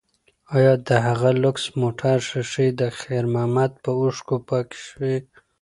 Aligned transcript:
ایا 0.55 0.73
د 0.87 0.89
هغه 1.07 1.29
لوکس 1.43 1.65
موټر 1.81 2.17
ښیښې 2.29 2.67
د 2.79 2.81
خیر 2.99 3.23
محمد 3.33 3.71
په 3.83 3.89
اوښکو 4.01 4.35
پاکې 4.49 4.79
شوې؟ 4.87 5.15